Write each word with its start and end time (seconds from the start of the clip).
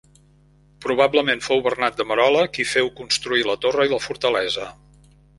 Probablement 0.85 1.43
fou 1.47 1.59
Bernat 1.67 1.99
de 1.99 2.07
Merola 2.11 2.41
qui 2.55 2.65
feu 2.69 2.89
construir 3.01 3.45
la 3.49 3.57
torre 3.67 3.85
i 3.89 3.91
la 3.93 4.01
fortalesa. 4.07 4.65